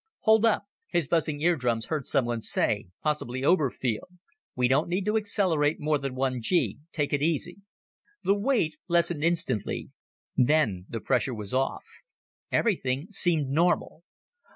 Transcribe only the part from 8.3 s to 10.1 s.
weight lessened instantly.